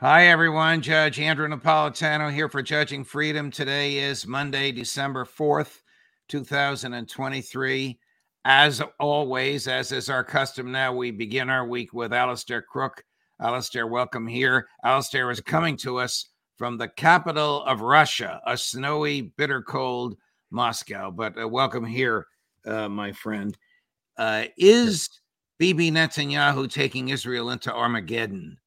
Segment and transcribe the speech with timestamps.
[0.00, 0.82] Hi, everyone.
[0.82, 3.50] Judge Andrew Napolitano here for Judging Freedom.
[3.50, 5.80] Today is Monday, December 4th,
[6.28, 7.98] 2023.
[8.44, 13.02] As always, as is our custom now, we begin our week with Alastair Crooke.
[13.40, 14.68] Alastair, welcome here.
[14.84, 20.14] Alastair is coming to us from the capital of Russia, a snowy, bitter cold
[20.50, 21.10] Moscow.
[21.10, 22.26] But uh, welcome here,
[22.66, 23.56] uh, my friend.
[24.18, 25.08] Uh, is
[25.56, 28.58] Bibi Netanyahu taking Israel into Armageddon?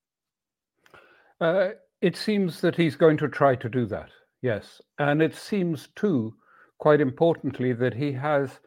[1.42, 1.70] Uh,
[2.02, 4.09] it seems that he's going to try to do that,
[4.42, 4.82] yes.
[4.98, 6.34] And it seems, too,
[6.80, 8.59] quite importantly, that he has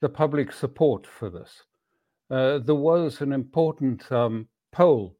[0.00, 1.62] the public support for this.
[2.30, 5.16] Uh, there was an important um, poll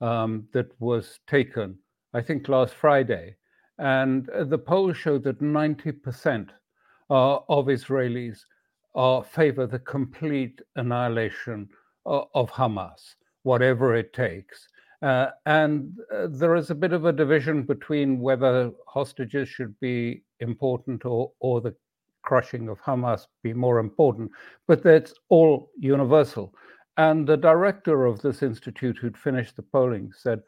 [0.00, 1.78] um, that was taken,
[2.14, 3.36] I think, last Friday.
[3.78, 6.50] And the poll showed that 90%
[7.10, 8.38] uh, of Israelis
[8.94, 11.68] uh, favor the complete annihilation
[12.06, 14.68] uh, of Hamas, whatever it takes.
[15.02, 20.22] Uh, and uh, there is a bit of a division between whether hostages should be
[20.38, 21.74] important or, or the
[22.22, 24.30] crushing of Hamas be more important,
[24.68, 26.54] but that's all universal.
[26.96, 30.40] And the director of this institute, who'd finished the polling, said,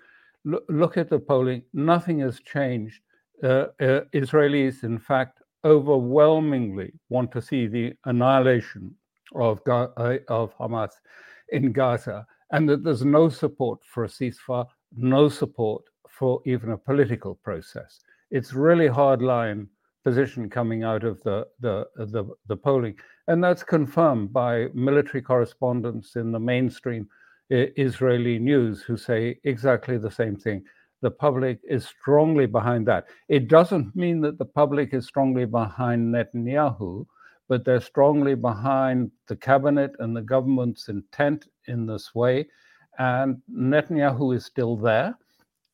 [0.45, 3.01] Look at the polling, nothing has changed.
[3.43, 8.95] Uh, uh, Israelis, in fact, overwhelmingly want to see the annihilation
[9.35, 9.89] of, uh,
[10.29, 10.93] of Hamas
[11.49, 14.67] in Gaza and that there's no support for a ceasefire,
[14.97, 18.01] no support for even a political process.
[18.31, 19.69] It's really hard line
[20.05, 22.97] position coming out of the, the, the, the polling.
[23.27, 27.09] And that's confirmed by military correspondents in the mainstream
[27.51, 30.65] Israeli news who say exactly the same thing.
[31.03, 33.07] The public is strongly behind that.
[33.29, 37.07] It doesn't mean that the public is strongly behind Netanyahu,
[37.49, 42.47] but they're strongly behind the cabinet and the government's intent in this way.
[42.99, 45.17] And Netanyahu is still there.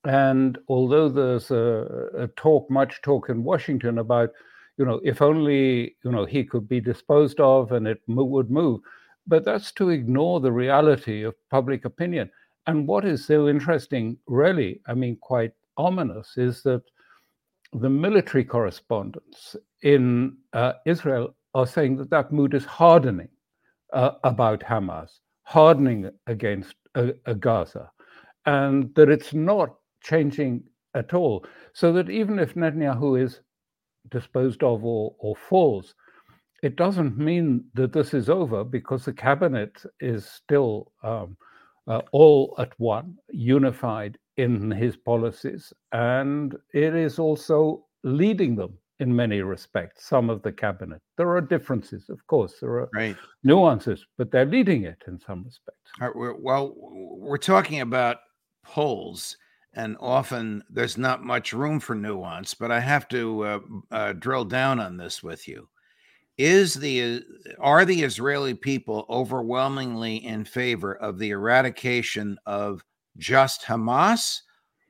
[0.05, 4.31] And although there's a, a, talk, much talk in Washington about,
[4.79, 8.51] you know, if only, you know, he could be disposed of and it mo- would
[8.51, 8.81] move,
[9.27, 12.31] but that's to ignore the reality of public opinion.
[12.67, 16.83] And what is so interesting, really, I mean, quite ominous, is that
[17.75, 23.29] the military correspondents in uh, Israel are saying that that mood is hardening
[23.93, 27.91] uh, about Hamas, hardening against uh, uh, Gaza,
[28.47, 30.63] and that it's not changing
[30.95, 31.45] at all.
[31.73, 33.41] So that even if Netanyahu is
[34.11, 35.95] disposed of or, or falls,
[36.63, 41.37] it doesn't mean that this is over because the cabinet is still um,
[41.89, 49.15] uh, all at one, unified in his policies, and it is also leading them in
[49.15, 51.01] many respects, some of the cabinet.
[51.17, 53.17] There are differences, of course, there are right.
[53.43, 55.91] nuances, but they're leading it in some respects.
[55.99, 58.19] Right, we're, well, we're talking about
[58.63, 59.37] polls,
[59.73, 63.59] and often there's not much room for nuance, but I have to uh,
[63.91, 65.69] uh, drill down on this with you.
[66.37, 67.23] Is the
[67.59, 72.83] are the Israeli people overwhelmingly in favor of the eradication of
[73.19, 74.41] just Hamas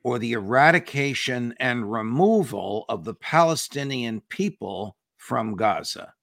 [0.03, 6.13] or the eradication and removal of the Palestinian people from Gaza?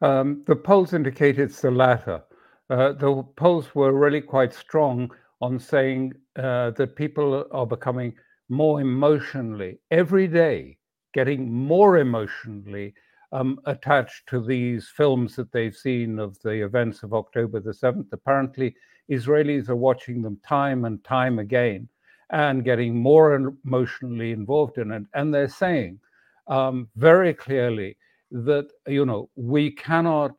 [0.00, 2.22] Um, the polls indicate it's the latter.
[2.70, 5.10] Uh, the polls were really quite strong
[5.40, 8.14] on saying uh, that people are becoming
[8.48, 10.76] more emotionally, every day,
[11.14, 12.94] getting more emotionally
[13.32, 18.12] um, attached to these films that they've seen of the events of October the 7th.
[18.12, 18.74] Apparently,
[19.10, 21.88] Israelis are watching them time and time again
[22.32, 23.34] and getting more
[23.64, 25.04] emotionally involved in it.
[25.14, 26.00] And they're saying
[26.48, 27.96] um, very clearly
[28.32, 30.32] that you know we cannot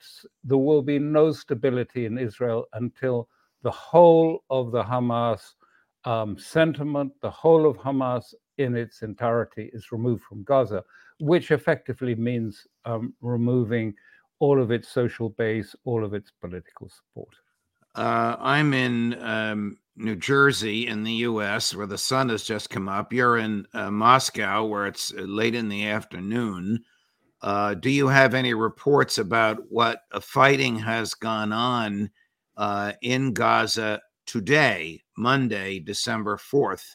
[0.43, 3.29] there will be no stability in israel until
[3.61, 5.41] the whole of the hamas
[6.05, 10.83] um, sentiment the whole of hamas in its entirety is removed from gaza
[11.19, 13.93] which effectively means um, removing
[14.39, 17.35] all of its social base all of its political support
[17.95, 22.89] uh, i'm in um, new jersey in the us where the sun has just come
[22.89, 26.83] up you're in uh, moscow where it's late in the afternoon
[27.43, 32.09] uh, do you have any reports about what fighting has gone on
[32.55, 36.85] uh, in Gaza today, Monday, December 4th?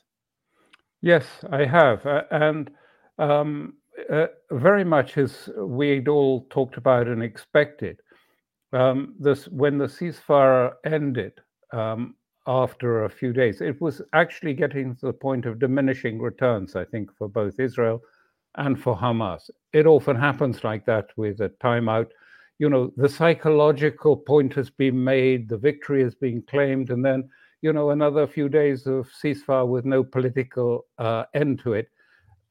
[1.03, 2.05] Yes, I have.
[2.07, 2.71] Uh, and
[3.19, 3.75] um,
[4.11, 8.01] uh, very much as we'd all talked about and expected.
[8.73, 11.33] Um, this when the ceasefire ended
[11.73, 12.15] um,
[12.47, 16.77] after a few days, it was actually getting to the point of diminishing returns.
[16.77, 18.03] I think for both Israel
[18.57, 19.51] and for Hamas.
[19.73, 22.09] It often happens like that with a timeout.
[22.59, 27.29] You know, the psychological point has been made, the victory has been claimed, and then,
[27.63, 31.89] you know, another few days of ceasefire with no political uh, end to it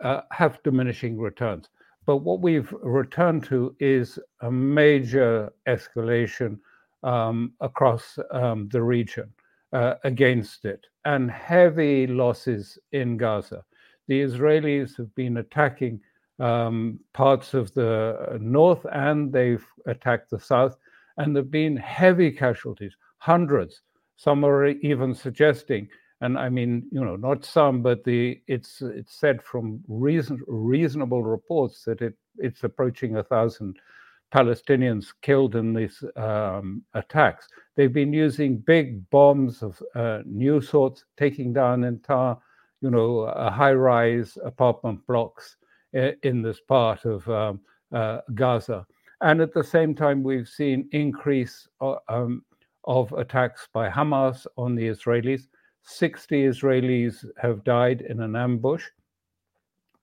[0.02, 1.68] uh, have diminishing returns.
[2.08, 6.58] But what we've returned to is a major escalation
[7.04, 9.32] um, across um, the region
[9.72, 13.64] uh, against it and heavy losses in Gaza
[14.08, 16.00] the Israelis have been attacking
[16.40, 20.78] um, parts of the north and they've attacked the south,
[21.18, 23.82] and there have been heavy casualties, hundreds.
[24.16, 25.90] Some are even suggesting,
[26.22, 31.24] and I mean, you know, not some, but the it's it's said from reason, reasonable
[31.24, 33.78] reports that it it's approaching a thousand
[34.34, 37.48] Palestinians killed in these um, attacks.
[37.76, 42.38] They've been using big bombs of uh, new sorts, taking down entire
[42.82, 45.58] you know, high-rise apartment blocks
[45.94, 47.60] in this part of um,
[47.92, 48.86] uh, Gaza.
[49.22, 52.44] And at the same time, we've seen increase uh, um,
[52.84, 55.48] of attacks by Hamas on the Israelis.
[55.88, 58.84] 60 Israelis have died in an ambush.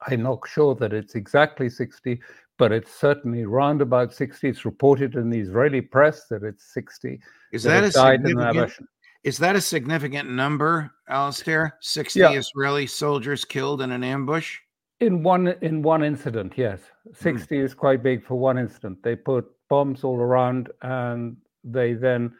[0.07, 2.21] I'm not sure that it's exactly 60,
[2.59, 4.49] but it's certainly round about 60.
[4.49, 7.21] It's reported in the Israeli press that it's 60.
[7.53, 8.89] Is that, that a significant,
[9.25, 11.77] is that a significant number, Alastair?
[11.81, 12.31] 60 yeah.
[12.33, 14.59] Israeli soldiers killed in an ambush?
[15.01, 16.81] In one in one incident, yes.
[17.07, 17.13] Hmm.
[17.15, 17.63] 60 mm.
[17.63, 19.03] is quite big for one incident.
[19.03, 22.33] They put bombs all around and they then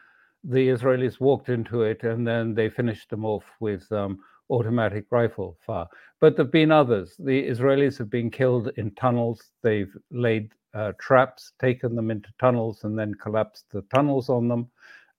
[0.47, 4.19] the Israelis walked into it and then they finished them off with um,
[4.49, 5.87] automatic rifle fire.
[6.19, 7.15] But there've been others.
[7.17, 9.51] The Israelis have been killed in tunnels.
[9.63, 14.69] They've laid uh, traps, taken them into tunnels, and then collapsed the tunnels on them.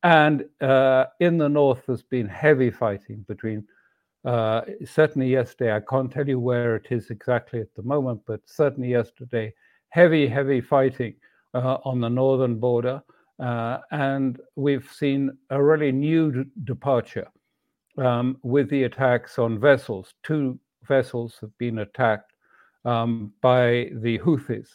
[0.03, 3.67] And uh, in the north, there's been heavy fighting between,
[4.25, 8.41] uh, certainly yesterday, I can't tell you where it is exactly at the moment, but
[8.45, 9.53] certainly yesterday,
[9.89, 11.15] heavy, heavy fighting
[11.55, 13.03] uh, on the northern border.
[13.39, 17.29] Uh, and we've seen a really new departure
[17.99, 20.15] um, with the attacks on vessels.
[20.23, 22.33] Two vessels have been attacked
[22.85, 24.69] um, by the Houthis,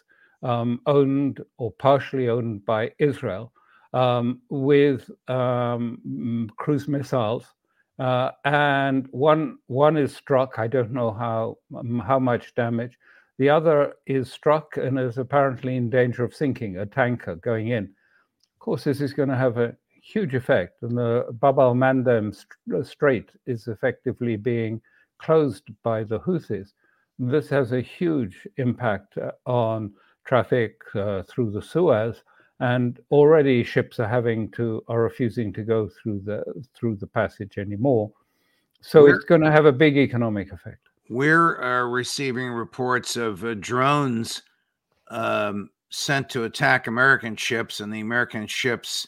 [0.43, 3.51] um, owned or partially owned by Israel
[3.93, 7.45] um, with um, cruise missiles,
[7.99, 10.57] uh, and one one is struck.
[10.57, 11.57] I don't know how
[12.05, 12.97] how much damage.
[13.37, 16.77] The other is struck and is apparently in danger of sinking.
[16.77, 17.93] A tanker going in.
[18.61, 22.45] Of course, this is going to have a huge effect, and the Bab al Mandeb
[22.71, 24.79] uh, Strait is effectively being
[25.17, 26.73] closed by the Houthis.
[27.17, 29.91] This has a huge impact uh, on
[30.25, 32.21] traffic uh, through the Suez
[32.59, 36.43] and already ships are having to are refusing to go through the
[36.75, 38.11] through the passage anymore
[38.81, 43.43] so we're, it's going to have a big economic effect we're uh, receiving reports of
[43.43, 44.43] uh, drones
[45.09, 49.07] um, sent to attack american ships and the american ships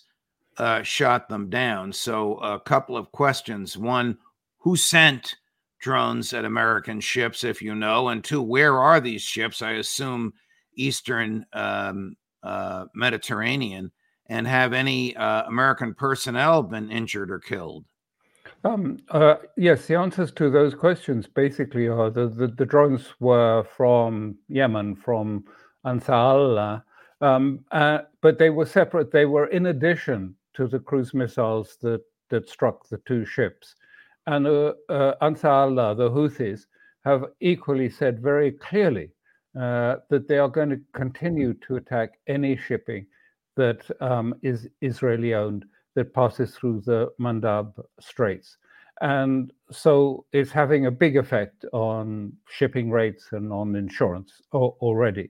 [0.57, 1.91] uh, shot them down.
[1.91, 3.75] So a couple of questions.
[3.75, 4.17] One
[4.59, 5.35] who sent
[5.79, 8.09] drones at american ships if you know?
[8.09, 9.61] And two where are these ships?
[9.63, 10.33] I assume
[10.75, 13.91] eastern um, uh, Mediterranean,
[14.27, 17.85] and have any uh, American personnel been injured or killed?
[18.63, 23.63] Um, uh, yes, the answers to those questions basically are the, the, the drones were
[23.63, 25.43] from Yemen, from
[25.85, 26.85] Ansar Allah,
[27.21, 29.11] um, uh, but they were separate.
[29.11, 33.75] They were in addition to the cruise missiles that, that struck the two ships.
[34.27, 36.65] And uh, uh, Allah, the Houthis,
[37.03, 39.11] have equally said very clearly
[39.59, 43.05] uh, that they are going to continue to attack any shipping
[43.55, 48.57] that um, is Israeli owned that passes through the Mandab Straits.
[49.01, 55.29] And so it's having a big effect on shipping rates and on insurance already.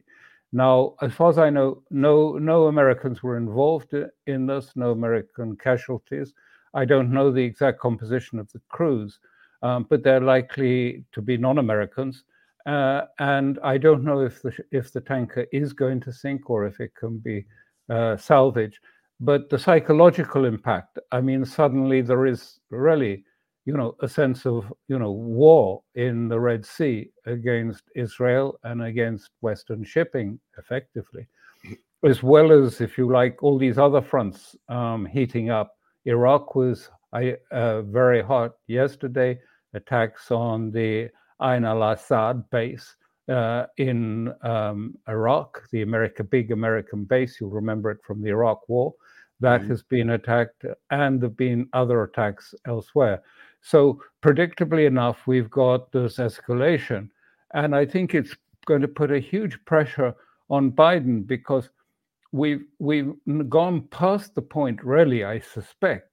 [0.53, 3.93] Now, as far as I know, no no Americans were involved
[4.27, 6.33] in this, no American casualties.
[6.75, 9.19] I don't know the exact composition of the crews,
[9.63, 12.23] um, but they're likely to be non-Americans.
[12.65, 16.67] Uh, and I don't know if the if the tanker is going to sink or
[16.67, 17.45] if it can be
[17.89, 18.77] uh, salvaged.
[19.19, 23.23] But the psychological impact, I mean, suddenly there is really,
[23.65, 28.83] you know, a sense of, you know, war in the Red Sea against Israel and
[28.83, 31.27] against Western shipping, effectively,
[32.05, 35.77] as well as, if you like, all these other fronts um, heating up.
[36.05, 39.39] Iraq was uh, very hot yesterday.
[39.73, 41.09] Attacks on the
[41.41, 42.95] Ain al Assad base
[43.29, 47.39] uh, in um, Iraq, the America big American base.
[47.39, 48.93] You'll remember it from the Iraq War.
[49.39, 49.69] That mm-hmm.
[49.69, 53.23] has been attacked, and there've been other attacks elsewhere.
[53.65, 57.09] So, predictably enough, we've got this escalation,
[57.53, 60.13] and I think it's going to put a huge pressure
[60.49, 61.69] on Biden because
[62.33, 63.13] we've we've
[63.47, 66.09] gone past the point, really, I suspect,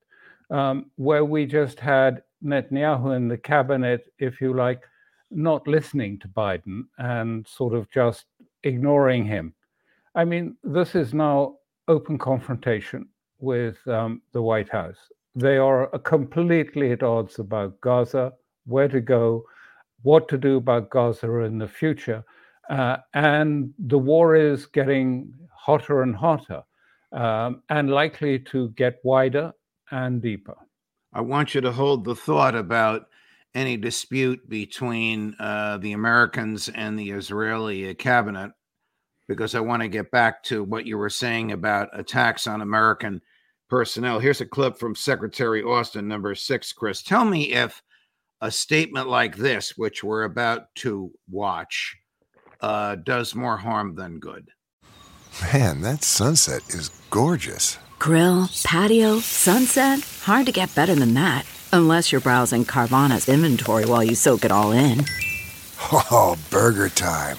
[0.50, 4.84] um, where we just had Netanyahu in the cabinet, if you like,
[5.32, 8.26] not listening to Biden and sort of just
[8.62, 9.54] ignoring him.
[10.14, 11.56] I mean, this is now
[11.88, 13.08] open confrontation
[13.40, 15.10] with um, the White House.
[15.34, 18.32] They are completely at odds about Gaza,
[18.66, 19.44] where to go,
[20.02, 22.24] what to do about Gaza in the future.
[22.68, 26.62] Uh, and the war is getting hotter and hotter
[27.12, 29.52] um, and likely to get wider
[29.90, 30.56] and deeper.
[31.12, 33.08] I want you to hold the thought about
[33.54, 38.52] any dispute between uh, the Americans and the Israeli cabinet,
[39.26, 43.20] because I want to get back to what you were saying about attacks on American
[43.70, 44.18] personnel.
[44.18, 47.02] Here's a clip from Secretary Austin, number six, Chris.
[47.02, 47.82] Tell me if
[48.40, 51.96] a statement like this, which we're about to watch,
[52.60, 54.48] uh, does more harm than good.
[55.52, 57.78] Man, that sunset is gorgeous.
[57.98, 60.00] Grill, patio, sunset.
[60.22, 61.46] Hard to get better than that.
[61.72, 65.04] Unless you're browsing Carvana's inventory while you soak it all in.
[65.92, 67.38] Oh, burger time.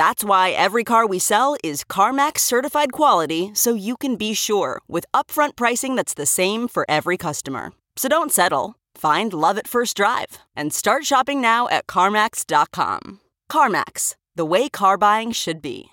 [0.00, 4.80] That's why every car we sell is CarMax certified quality so you can be sure
[4.88, 7.74] with upfront pricing that's the same for every customer.
[7.96, 8.76] So don't settle.
[8.94, 13.20] Find love at first drive and start shopping now at CarMax.com.
[13.52, 15.90] CarMax, the way car buying should be.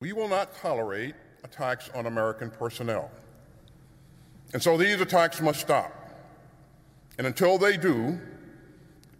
[0.00, 3.10] We will not tolerate attacks on American personnel.
[4.54, 5.92] And so these attacks must stop.
[7.18, 8.18] And until they do,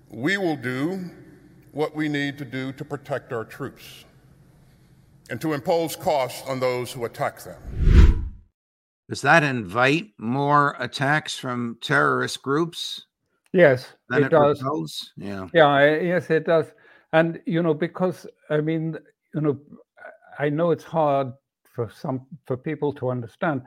[0.08, 1.10] we will do
[1.72, 4.04] what we need to do to protect our troops
[5.30, 8.34] and to impose costs on those who attack them.
[9.08, 13.06] Does that invite more attacks from terrorist groups?
[13.52, 14.62] Yes, it, it, does.
[14.62, 15.12] Repels?
[15.16, 15.48] Yeah.
[15.52, 16.66] Yeah, yes, it does.
[17.12, 18.96] And, you know, because, I mean,
[19.34, 19.58] you know,
[20.38, 21.32] I know it's hard
[21.64, 23.62] for some for people to understand,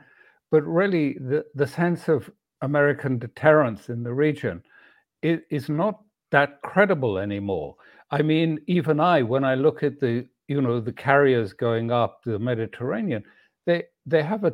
[0.50, 2.30] but really the, the sense of
[2.62, 4.62] American deterrence in the region
[5.22, 6.00] is, is not
[6.34, 7.76] that credible anymore.
[8.10, 12.24] I mean, even I, when I look at the you know the carriers going up
[12.24, 13.22] the Mediterranean,
[13.66, 14.52] they they have a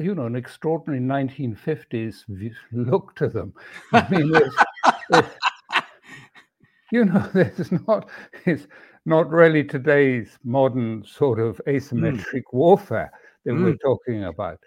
[0.00, 2.24] you know an extraordinary 1950s
[2.72, 3.54] look to them.
[3.92, 4.32] I mean,
[6.90, 8.10] you know, there's not
[8.44, 8.66] it's
[9.04, 11.70] not really today's modern sort of hmm.
[11.70, 12.52] asymmetric mm.
[12.52, 13.12] warfare
[13.44, 13.62] that mm.
[13.62, 14.58] we're talking about.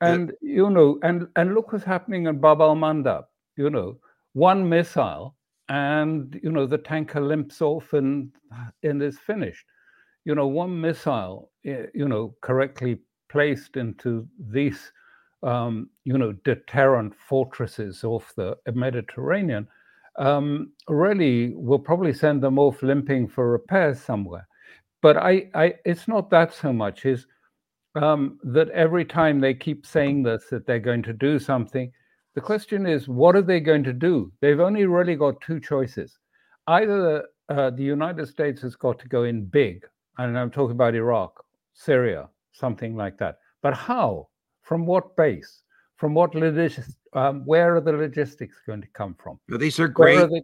[0.00, 0.54] And yeah.
[0.54, 3.24] you know, and and look what's happening in Bab al Mandab.
[3.56, 3.98] You know,
[4.34, 5.34] one missile
[5.68, 8.30] and you know the tanker limps off and
[8.82, 9.66] and is finished.
[10.24, 14.92] You know one missile eh, you know correctly placed into these
[15.42, 19.66] um, you know deterrent fortresses off the mediterranean
[20.16, 24.46] um, really will probably send them off limping for repairs somewhere.
[25.02, 27.06] But i i it's not that so much.
[27.06, 27.26] Is
[27.94, 31.92] um, that every time they keep saying this that they're going to do something
[32.34, 34.32] the question is, what are they going to do?
[34.40, 36.18] They've only really got two choices.
[36.66, 39.86] Either uh, the United States has got to go in big,
[40.18, 43.38] and I'm talking about Iraq, Syria, something like that.
[43.62, 44.28] But how?
[44.62, 45.62] From what base?
[45.96, 46.96] From what logistics?
[47.12, 49.38] Um, where are the logistics going to come from?
[49.48, 50.18] Well, these are great.
[50.18, 50.42] Are the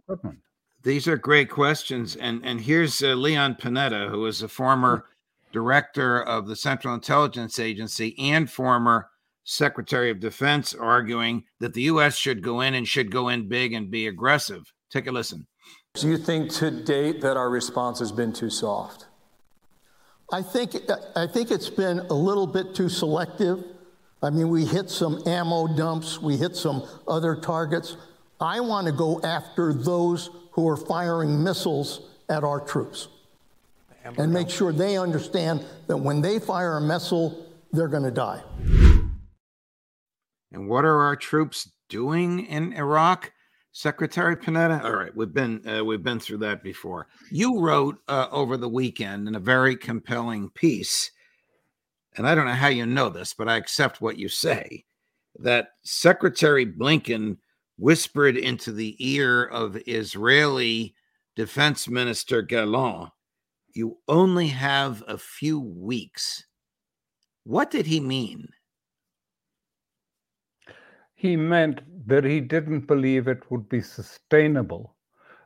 [0.83, 5.05] these are great questions, and and here's uh, Leon Panetta, who is a former
[5.51, 9.09] director of the Central Intelligence Agency and former
[9.51, 12.15] Secretary of Defense, arguing that the U.S.
[12.15, 14.71] should go in and should go in big and be aggressive.
[14.89, 15.45] Take a listen.
[15.93, 19.07] Do you think to date that our response has been too soft?
[20.31, 20.77] I think
[21.17, 23.61] I think it's been a little bit too selective.
[24.23, 27.97] I mean, we hit some ammo dumps, we hit some other targets.
[28.39, 33.09] I want to go after those who are firing missiles at our troops
[34.17, 38.41] and make sure they understand that when they fire a missile, they're going to die.
[40.51, 43.31] And what are our troops doing in Iraq?
[43.73, 44.83] Secretary Panetta.
[44.83, 47.07] All right, we've been uh, we've been through that before.
[47.31, 51.11] You wrote uh, over the weekend in a very compelling piece,
[52.17, 54.83] and I don't know how you know this, but I accept what you say
[55.39, 57.37] that Secretary Blinken
[57.77, 60.93] whispered into the ear of Israeli
[61.37, 63.11] Defense Minister Gallant,
[63.73, 66.43] "You only have a few weeks."
[67.43, 68.49] What did he mean?
[71.21, 74.95] He meant that he didn't believe it would be sustainable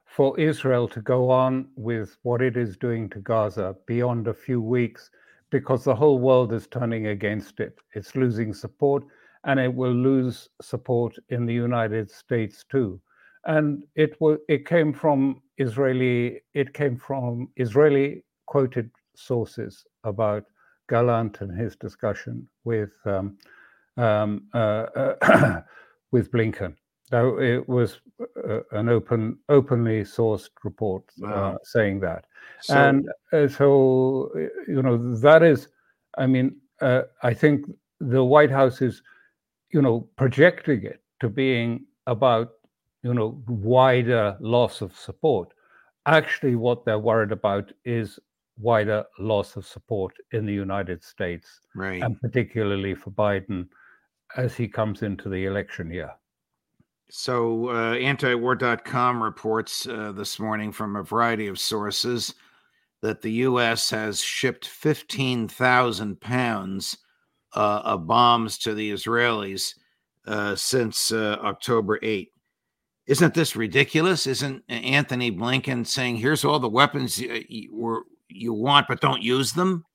[0.06, 4.62] for Israel to go on with what it is doing to Gaza beyond a few
[4.62, 5.12] weeks
[5.50, 7.78] because the whole world is turning against it.
[7.94, 9.04] It's losing support
[9.44, 13.02] and it will lose support in the United States too.
[13.44, 14.16] And it
[14.48, 20.46] it came from Israeli it came from Israeli quoted sources about
[20.88, 23.38] Gallant and his discussion with um,
[23.98, 24.86] um, uh,
[25.22, 25.62] uh
[26.12, 26.76] with Blinken.
[27.12, 28.00] Now, it was
[28.50, 31.58] uh, an open, openly sourced report uh, wow.
[31.64, 32.26] saying that,
[32.62, 34.32] so, and so
[34.68, 35.68] you know that is,
[36.18, 37.66] I mean, I think
[38.00, 39.04] the White House is,
[39.72, 42.54] you know, projecting it to being about
[43.04, 45.54] you know wider loss of support.
[46.08, 48.20] Actually, what they're worried about is
[48.58, 52.02] wider loss of support in the United States, right.
[52.02, 53.68] and particularly for Biden
[54.38, 56.12] as he comes into the election year.
[57.10, 62.34] So, uh, antiwar.com reports uh, this morning from a variety of sources
[63.02, 63.90] that the U.S.
[63.92, 66.98] has shipped 15,000 pounds
[67.56, 69.76] uh, of bombs to the Israelis
[70.26, 72.30] uh, since uh, October 8.
[73.08, 74.26] Isn't this ridiculous?
[74.26, 79.54] Isn't Antony Blinken saying, here's all the weapons you, you, you want, but don't use
[79.54, 79.86] them?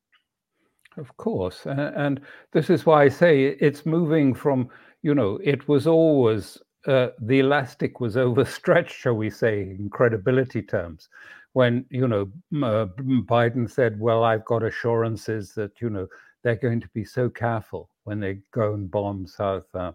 [0.96, 1.66] Of course.
[1.66, 2.20] And
[2.52, 4.68] this is why I say it's moving from,
[5.02, 10.62] you know, it was always uh, the elastic was overstretched, shall we say, in credibility
[10.62, 11.08] terms.
[11.52, 12.30] When, you know,
[12.62, 16.06] uh, Biden said, well, I've got assurances that, you know,
[16.42, 19.66] they're going to be so careful when they go and bomb South.
[19.74, 19.92] Uh,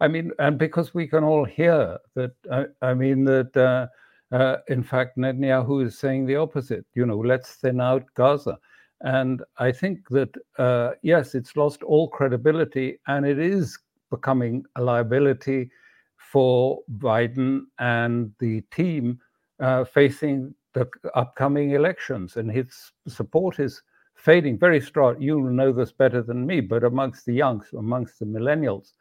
[0.00, 3.86] I mean, and because we can all hear that, I mean, that uh,
[4.34, 8.58] uh, in fact, Netanyahu is saying the opposite, you know, let's thin out Gaza.
[9.02, 13.78] And I think that, uh, yes, it's lost all credibility and it is
[14.10, 15.70] becoming a liability
[16.16, 19.20] for Biden and the team
[19.60, 22.36] uh, facing the upcoming elections.
[22.36, 23.82] And his support is
[24.14, 25.20] fading very strong.
[25.20, 28.92] You know this better than me, but amongst the youngs, amongst the millennials,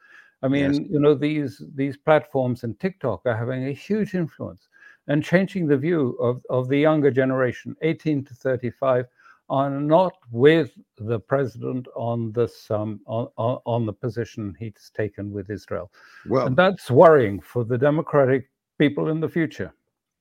[0.45, 0.81] I mean, yes.
[0.91, 4.67] you know, these these platforms and TikTok are having a huge influence
[5.08, 9.05] and changing the view of, of the younger generation, 18 to 35,
[9.49, 15.49] are not with the president on this um, on, on the position he's taken with
[15.49, 15.91] Israel.
[16.27, 19.73] Well, and that's worrying for the democratic people in the future.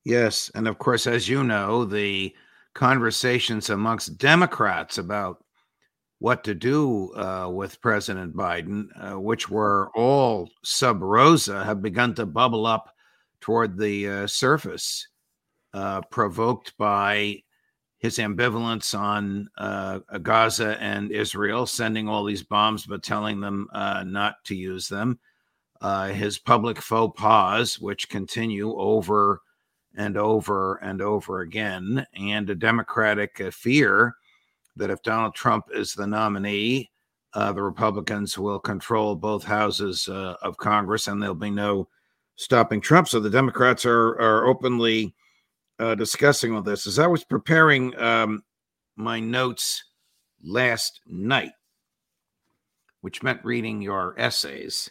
[0.03, 2.33] Yes, and of course, as you know, the
[2.75, 5.43] conversations amongst Democrats about
[6.19, 12.13] what to do uh, with President Biden, uh, which were all sub rosa, have begun
[12.15, 12.93] to bubble up
[13.41, 15.07] toward the uh, surface,
[15.73, 17.41] uh, provoked by
[18.05, 24.03] his ambivalence on uh, Gaza and Israel, sending all these bombs but telling them uh,
[24.05, 25.17] not to use them,
[25.81, 29.41] uh, his public faux pas, which continue over
[29.97, 34.13] and over and over again, and a Democratic uh, fear
[34.75, 36.91] that if Donald Trump is the nominee,
[37.33, 41.87] uh, the Republicans will control both houses uh, of Congress and there'll be no
[42.35, 43.07] stopping Trump.
[43.07, 45.15] So the Democrats are, are openly
[45.79, 46.87] uh, discussing all this.
[46.87, 48.43] As I was preparing um,
[48.95, 49.83] my notes
[50.43, 51.51] last night,
[53.01, 54.89] which meant reading your essays,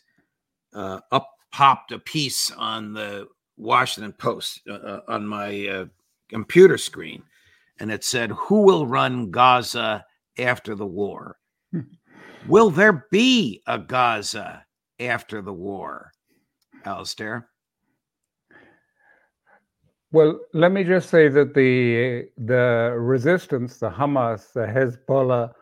[0.75, 5.85] uh, up popped a piece on the Washington Post uh, uh on my uh,
[6.29, 7.23] computer screen,
[7.79, 10.05] and it said, Who will run Gaza
[10.39, 11.37] after the war?
[11.71, 11.81] Hmm.
[12.49, 14.65] will there be a Gaza
[15.01, 16.13] after the war,
[16.85, 17.49] Alastair?
[20.15, 25.53] Well, let me just say that the the resistance, the Hamas, the Hezbollah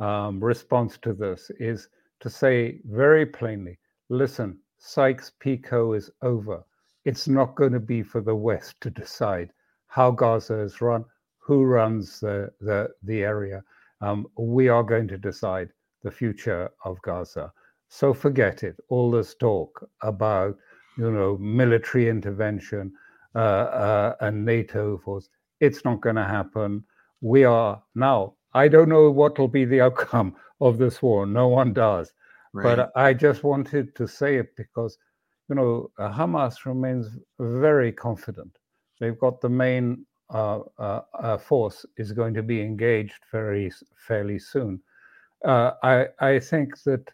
[0.00, 1.90] um, response to this is
[2.20, 6.64] to say very plainly, listen, Sykes-Picot is over.
[7.04, 9.50] It's not going to be for the West to decide
[9.88, 11.04] how Gaza is run,
[11.38, 13.62] who runs the the, the area.
[14.00, 15.68] Um, we are going to decide
[16.02, 17.52] the future of Gaza.
[17.90, 18.76] So forget it.
[18.88, 20.56] All this talk about
[20.96, 22.94] you know military intervention
[23.38, 25.28] and NATO force.
[25.60, 26.84] It's not going to happen.
[27.20, 28.34] We are now.
[28.54, 31.26] I don't know what will be the outcome of this war.
[31.26, 32.12] No one does.
[32.52, 32.76] Right.
[32.76, 34.96] But I just wanted to say it because,
[35.48, 38.58] you know, Hamas remains very confident.
[39.00, 44.38] They've got the main uh, uh, uh, force is going to be engaged very fairly
[44.38, 44.80] soon.
[45.42, 47.10] Uh, I I think that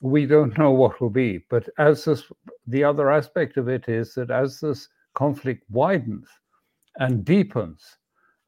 [0.00, 2.30] we don't know what will be, but as this,
[2.66, 6.28] the other aspect of it is that as this conflict widens
[6.98, 7.98] and deepens,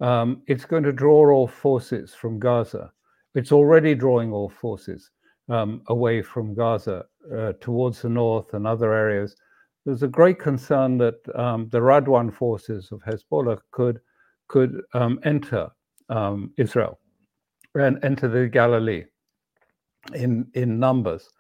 [0.01, 2.93] um, it's going to draw all forces from Gaza.
[3.35, 5.11] It's already drawing all forces
[5.49, 9.37] um, away from Gaza uh, towards the north and other areas.
[9.85, 14.01] There's a great concern that um, the Radwan forces of Hezbollah could
[14.49, 15.69] could um, enter
[16.09, 16.99] um, Israel
[17.75, 19.05] and enter the Galilee
[20.15, 21.31] in in numbers.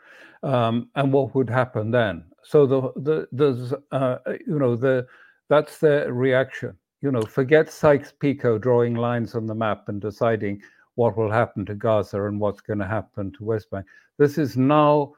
[0.42, 2.24] Um, and what would happen then?
[2.42, 5.06] So the the there's uh, you know the
[5.48, 6.76] that's the reaction.
[7.02, 10.62] You know, forget Sykes-Picot drawing lines on the map and deciding
[10.94, 13.86] what will happen to Gaza and what's going to happen to West Bank.
[14.18, 15.12] This is now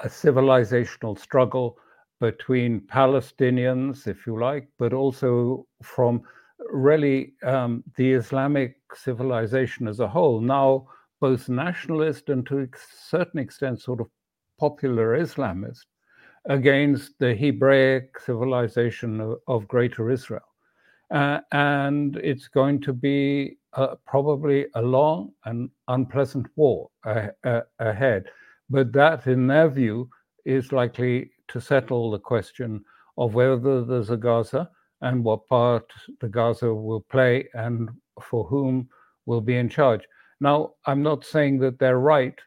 [0.00, 1.76] a civilizational struggle
[2.20, 6.22] between Palestinians, if you like, but also from
[6.70, 10.40] really um, the Islamic civilization as a whole.
[10.40, 10.86] Now,
[11.20, 12.66] both nationalist and to a
[13.08, 14.08] certain extent, sort of
[14.60, 15.86] popular Islamist
[16.44, 20.48] against the Hebraic civilization of, of Greater Israel.
[21.10, 28.24] Uh, and it's going to be uh, probably a long and unpleasant war ahead.
[28.68, 30.08] But that, in their view,
[30.44, 32.84] is likely to settle the question
[33.18, 34.70] of whether there's a Gaza
[35.00, 37.90] and what part the Gaza will play and
[38.22, 38.88] for whom
[39.26, 40.02] will be in charge.
[40.40, 42.38] Now, I'm not saying that they're right,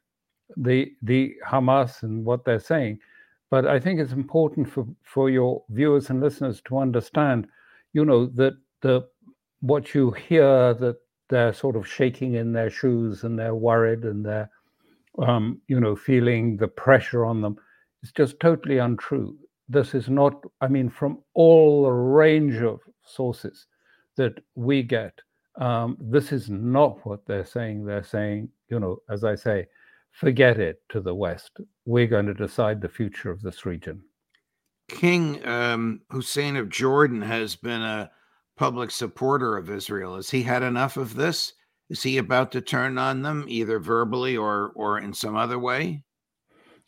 [0.58, 3.00] the the Hamas and what they're saying,
[3.50, 7.48] but I think it's important for, for your viewers and listeners to understand,
[7.94, 9.08] you know, that the
[9.62, 10.98] what you hear that
[11.30, 14.50] they're sort of shaking in their shoes and they're worried and they're,
[15.20, 17.56] um, you know, feeling the pressure on them
[18.02, 19.38] is just totally untrue.
[19.70, 23.68] This is not, I mean, from all the range of sources
[24.16, 25.14] that we get,
[25.60, 27.86] um, this is not what they're saying.
[27.86, 29.68] They're saying, you know, as I say,
[30.14, 31.52] forget it to the West.
[31.86, 34.02] We're going to decide the future of this region.
[34.90, 38.12] King um, Hussein of Jordan has been a
[38.58, 40.16] public supporter of Israel.
[40.16, 41.54] Has he had enough of this?
[41.90, 46.04] Is he about to turn on them, either verbally or or in some other way?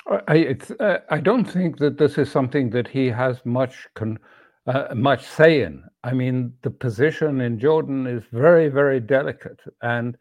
[0.07, 4.19] I uh, I don't think that this is something that he has much con,
[4.67, 5.83] uh, much say in.
[6.03, 10.15] I mean, the position in Jordan is very very delicate, and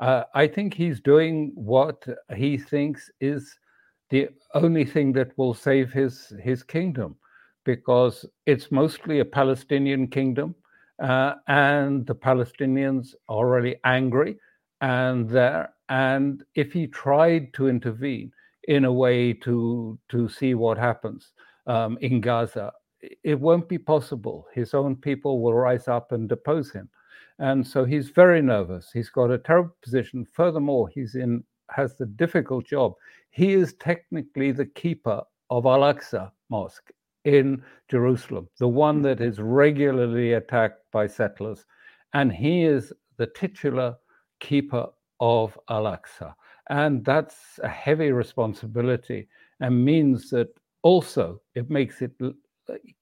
[0.00, 3.56] uh, I think he's doing what he thinks is
[4.08, 7.16] the only thing that will save his his kingdom,
[7.64, 10.54] because it's mostly a Palestinian kingdom,
[11.02, 14.36] uh, and the Palestinians are really angry,
[14.80, 15.74] and there.
[15.88, 18.32] And if he tried to intervene
[18.68, 21.32] in a way to to see what happens
[21.66, 22.72] um, in Gaza,
[23.22, 24.46] it won't be possible.
[24.54, 26.88] His own people will rise up and depose him.
[27.40, 28.90] And so he's very nervous.
[28.92, 30.26] He's got a terrible position.
[30.30, 32.94] Furthermore, he's in has the difficult job.
[33.30, 36.90] He is technically the keeper of Al Aqsa Mosque
[37.24, 39.02] in Jerusalem, the one hmm.
[39.02, 41.64] that is regularly attacked by settlers.
[42.12, 43.96] And he is the titular
[44.40, 44.86] keeper
[45.20, 46.34] of Al Aqsa.
[46.68, 49.28] And that's a heavy responsibility
[49.60, 50.48] and means that
[50.82, 52.34] also it makes it, it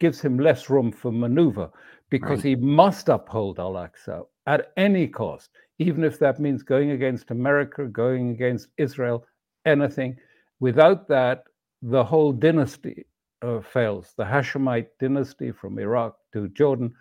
[0.01, 1.71] gives him less room for maneuver
[2.11, 2.51] because right.
[2.51, 7.85] he must uphold Al Aqsa at any cost, even if that means going against America,
[7.87, 9.27] going against Israel,
[9.67, 10.17] anything.
[10.61, 11.45] Without that,
[11.83, 13.07] the whole dynasty
[13.43, 14.15] uh, fails.
[14.17, 16.95] The Hashemite dynasty from Iraq to Jordan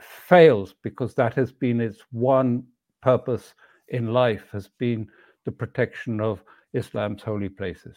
[0.00, 2.64] fails because that has been its one
[3.02, 3.54] purpose
[3.88, 5.08] in life has been
[5.44, 6.42] the protection of
[6.72, 7.96] Islam's holy places.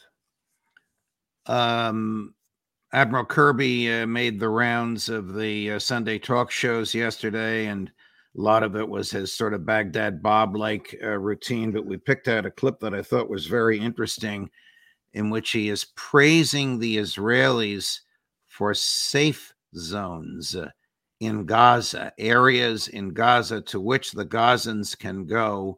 [1.46, 2.34] Um,
[2.92, 7.88] Admiral Kirby uh, made the rounds of the uh, Sunday talk shows yesterday, and
[8.38, 11.72] a lot of it was his sort of Baghdad Bob like uh, routine.
[11.72, 14.50] But we picked out a clip that I thought was very interesting,
[15.14, 18.00] in which he is praising the Israelis
[18.48, 20.56] for safe zones.
[20.56, 20.70] Uh,
[21.20, 25.78] in Gaza, areas in Gaza to which the Gazans can go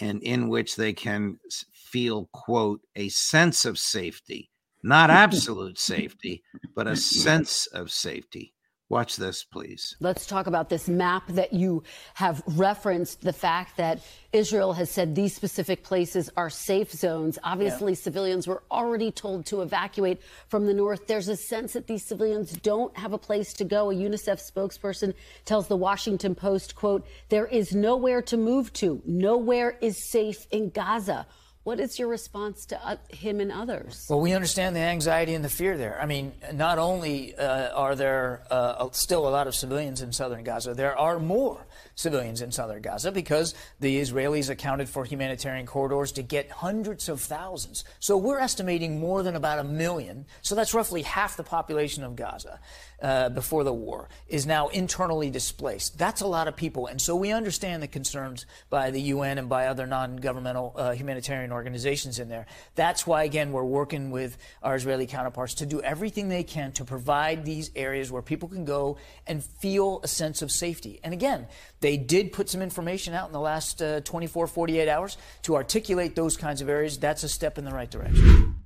[0.00, 1.38] and in which they can
[1.72, 4.50] feel, quote, a sense of safety,
[4.82, 6.42] not absolute safety,
[6.74, 8.54] but a sense of safety.
[8.92, 9.96] Watch this, please.
[10.00, 14.02] Let's talk about this map that you have referenced the fact that
[14.34, 17.38] Israel has said these specific places are safe zones.
[17.42, 17.98] Obviously, yeah.
[17.98, 21.06] civilians were already told to evacuate from the north.
[21.06, 23.90] There's a sense that these civilians don't have a place to go.
[23.90, 25.14] A UNICEF spokesperson
[25.46, 29.00] tells the Washington Post, quote, there is nowhere to move to.
[29.06, 31.26] Nowhere is safe in Gaza.
[31.64, 34.06] What is your response to uh, him and others?
[34.10, 35.96] Well, we understand the anxiety and the fear there.
[36.00, 40.42] I mean, not only uh, are there uh, still a lot of civilians in southern
[40.42, 41.64] Gaza, there are more
[41.94, 47.20] civilians in southern Gaza because the Israelis accounted for humanitarian corridors to get hundreds of
[47.20, 47.84] thousands.
[48.00, 50.26] So we're estimating more than about a million.
[50.42, 52.60] So that's roughly half the population of Gaza
[53.02, 55.98] uh, before the war is now internally displaced.
[55.98, 56.86] That's a lot of people.
[56.86, 60.92] And so we understand the concerns by the UN and by other non governmental uh,
[60.92, 62.46] humanitarian organizations in there.
[62.76, 66.84] That's why, again, we're working with our Israeli counterparts to do everything they can to
[66.84, 71.00] provide these areas where people can go and feel a sense of safety.
[71.02, 71.46] And again,
[71.80, 76.14] they did put some information out in the last uh, 24, 48 hours to articulate
[76.14, 76.98] those kinds of areas.
[76.98, 78.62] That's a step in the right direction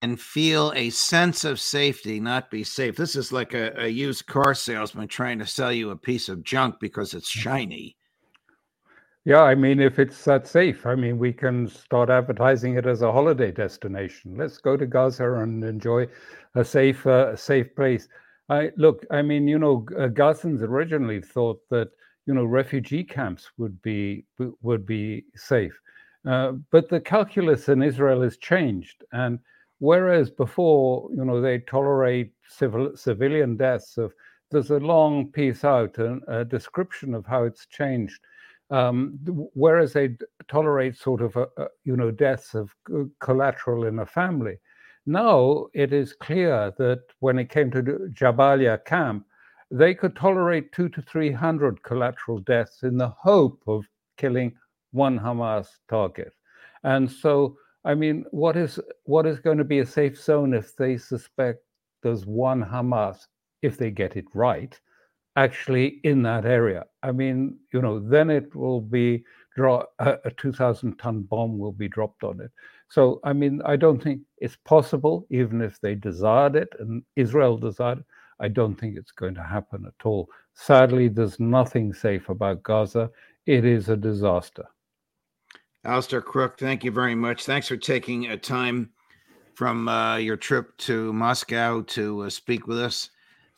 [0.00, 2.96] and feel a sense of safety, not be safe.
[2.96, 6.44] This is like a, a, used car salesman trying to sell you a piece of
[6.44, 7.96] junk because it's shiny.
[9.24, 13.02] Yeah, I mean, if it's that safe, I mean, we can start advertising it as
[13.02, 14.36] a holiday destination.
[14.36, 16.06] Let's go to Gaza and enjoy
[16.54, 18.08] a safe, uh, safe place.
[18.48, 19.04] I look.
[19.10, 21.90] I mean, you know, uh, Gazans originally thought that
[22.28, 24.24] you know refugee camps would be
[24.62, 25.76] would be safe,
[26.24, 29.40] uh, but the calculus in Israel has changed, and
[29.80, 34.12] Whereas before, you know, they tolerate civil civilian deaths of
[34.50, 38.20] there's a long piece out and a description of how it's changed.
[38.70, 39.18] Um,
[39.54, 40.16] whereas they
[40.48, 42.74] tolerate sort of a, a, you know deaths of
[43.20, 44.58] collateral in a family.
[45.06, 49.26] Now it is clear that when it came to Jabalia camp,
[49.70, 53.84] they could tolerate two to three hundred collateral deaths in the hope of
[54.16, 54.54] killing
[54.92, 56.32] one Hamas target,
[56.84, 60.76] and so I mean, what is what is going to be a safe zone if
[60.76, 61.62] they suspect
[62.02, 63.26] there's one Hamas,
[63.62, 64.78] if they get it right,
[65.36, 66.84] actually in that area?
[67.02, 69.24] I mean, you know, then it will be
[69.56, 72.50] draw a, a 2,000 ton bomb will be dropped on it.
[72.88, 77.58] So, I mean, I don't think it's possible, even if they desired it and Israel
[77.58, 78.04] desired it.
[78.40, 80.28] I don't think it's going to happen at all.
[80.54, 83.10] Sadly, there's nothing safe about Gaza.
[83.46, 84.64] It is a disaster.
[85.84, 87.44] Alastair Crooke, thank you very much.
[87.44, 88.90] Thanks for taking a time
[89.54, 93.10] from uh, your trip to Moscow to uh, speak with us.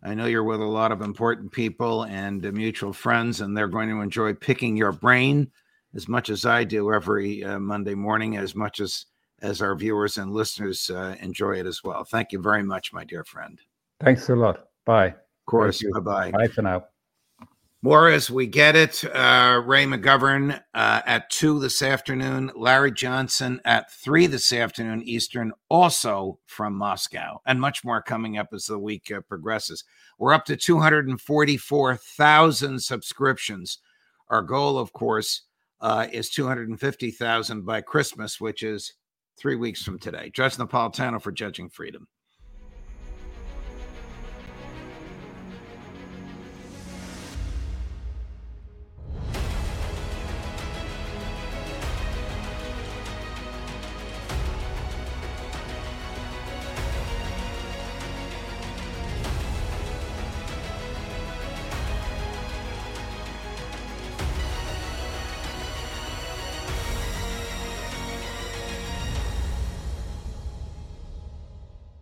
[0.02, 3.68] I know you're with a lot of important people and uh, mutual friends, and they're
[3.68, 5.50] going to enjoy picking your brain
[5.94, 9.06] as much as I do every uh, Monday morning, as much as
[9.42, 12.04] as our viewers and listeners uh, enjoy it as well.
[12.04, 13.58] Thank you very much, my dear friend.
[13.98, 14.69] Thanks a lot.
[14.84, 15.06] Bye.
[15.06, 15.14] Of
[15.46, 15.82] course.
[15.94, 16.30] Bye bye.
[16.30, 16.84] Bye for now.
[17.82, 19.02] More as we get it.
[19.04, 22.50] Uh, Ray McGovern uh, at 2 this afternoon.
[22.54, 27.40] Larry Johnson at 3 this afternoon Eastern, also from Moscow.
[27.46, 29.84] And much more coming up as the week uh, progresses.
[30.18, 33.78] We're up to 244,000 subscriptions.
[34.28, 35.44] Our goal, of course,
[35.80, 38.92] uh, is 250,000 by Christmas, which is
[39.38, 40.30] three weeks from today.
[40.34, 42.06] Judge Napolitano for Judging Freedom.